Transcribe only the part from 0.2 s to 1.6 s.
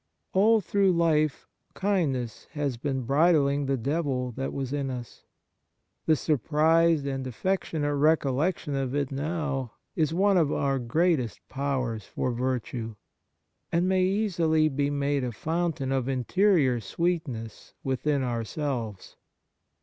All through life